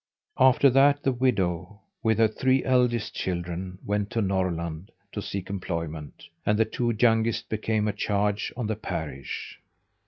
After 0.39 0.71
that 0.71 1.03
the 1.03 1.11
widow, 1.11 1.79
with 2.01 2.17
her 2.17 2.27
three 2.27 2.63
eldest 2.65 3.13
children, 3.13 3.77
went 3.85 4.09
to 4.09 4.19
Norrland 4.23 4.89
to 5.11 5.21
seek 5.21 5.47
employment, 5.51 6.25
and 6.43 6.57
the 6.57 6.65
two 6.65 6.95
youngest 6.99 7.49
became 7.49 7.87
a 7.87 7.93
charge 7.93 8.51
on 8.57 8.65
the 8.65 8.75
parish. 8.75 9.59